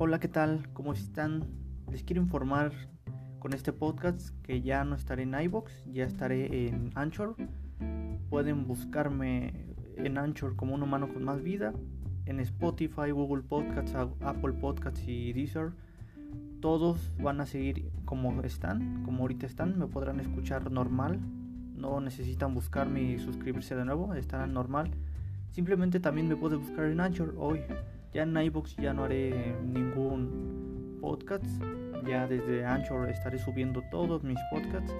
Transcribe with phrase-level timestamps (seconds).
[0.00, 0.68] Hola, ¿qué tal?
[0.74, 1.42] ¿Cómo están?
[1.90, 2.70] Les quiero informar
[3.40, 7.34] con este podcast que ya no estaré en iBox, ya estaré en Anchor.
[8.30, 11.72] Pueden buscarme en Anchor como un humano con más vida,
[12.26, 15.72] en Spotify, Google Podcasts, Apple Podcasts y Deezer.
[16.60, 21.18] Todos van a seguir como están, como ahorita están, me podrán escuchar normal,
[21.74, 24.92] no necesitan buscarme y suscribirse de nuevo, estarán normal.
[25.50, 27.62] Simplemente también me puedes buscar en Anchor hoy.
[28.12, 31.44] Ya en iBox ya no haré ningún podcast.
[32.06, 34.94] Ya desde Anchor estaré subiendo todos mis podcasts.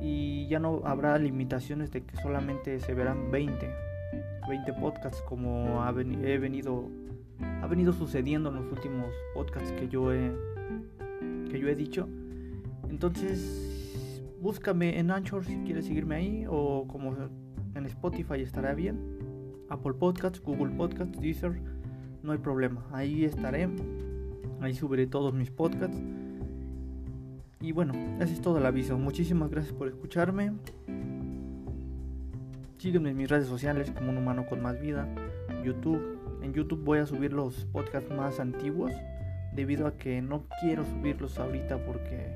[0.00, 3.70] Y ya no habrá limitaciones de que solamente se verán 20.
[4.48, 6.88] 20 podcasts como ha he venido
[7.62, 10.32] ha venido sucediendo en los últimos podcasts que yo he
[11.50, 12.08] que yo he dicho.
[12.88, 17.14] Entonces, búscame en Anchor si quieres seguirme ahí o como
[17.74, 18.98] en Spotify estará bien.
[19.68, 21.60] Apple Podcasts, Google Podcasts, Deezer,
[22.22, 22.84] no hay problema.
[22.92, 23.68] Ahí estaré.
[24.60, 26.00] Ahí subiré todos mis podcasts.
[27.60, 28.98] Y bueno, ese es todo el aviso.
[28.98, 30.52] Muchísimas gracias por escucharme.
[32.78, 35.08] Sígueme en mis redes sociales como un humano con más vida.
[35.64, 36.18] YouTube.
[36.42, 38.92] En YouTube voy a subir los podcasts más antiguos.
[39.54, 42.32] Debido a que no quiero subirlos ahorita porque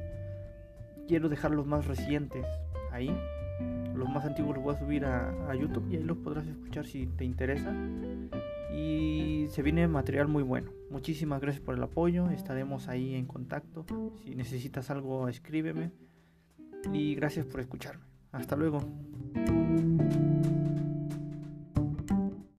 [1.06, 2.44] quiero dejarlos más recientes
[2.90, 3.14] ahí
[3.94, 7.06] los más antiguos los voy a subir a, YouTube y ahí los podrás escuchar si
[7.06, 7.72] te interesa.
[8.74, 10.72] Y se viene material muy bueno.
[10.90, 12.30] Muchísimas gracias por el apoyo.
[12.30, 13.84] Estaremos ahí en contacto.
[14.24, 15.92] Si necesitas algo, escríbeme.
[16.92, 18.04] Y gracias por escucharme.
[18.32, 18.80] Hasta luego.